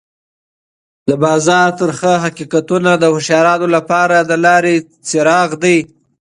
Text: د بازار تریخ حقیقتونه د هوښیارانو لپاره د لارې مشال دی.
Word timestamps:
د 1.09 1.11
بازار 1.23 1.67
تریخ 1.79 2.01
حقیقتونه 2.25 2.91
د 2.97 3.03
هوښیارانو 3.13 3.67
لپاره 3.75 4.17
د 4.29 4.31
لارې 4.45 4.75
مشال 5.09 5.49
دی. 5.63 5.77